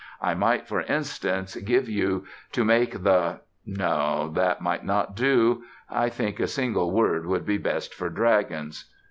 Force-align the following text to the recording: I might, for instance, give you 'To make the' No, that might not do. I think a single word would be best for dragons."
I 0.19 0.33
might, 0.33 0.67
for 0.67 0.81
instance, 0.81 1.55
give 1.57 1.87
you 1.87 2.25
'To 2.53 2.65
make 2.65 3.03
the' 3.03 3.41
No, 3.67 4.31
that 4.33 4.59
might 4.59 4.83
not 4.83 5.15
do. 5.15 5.61
I 5.91 6.09
think 6.09 6.39
a 6.39 6.47
single 6.47 6.89
word 6.89 7.27
would 7.27 7.45
be 7.45 7.59
best 7.59 7.93
for 7.93 8.09
dragons." 8.09 8.91